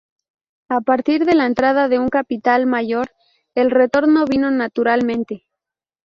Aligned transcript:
A 0.67 0.81
partir 0.81 1.25
de 1.27 1.35
la 1.35 1.45
entrada 1.45 1.87
de 1.87 1.99
un 1.99 2.09
capital 2.09 2.65
mayor, 2.65 3.11
el 3.53 3.69
retorno 3.69 4.25
vino 4.25 4.49
naturalmente. 4.49 5.45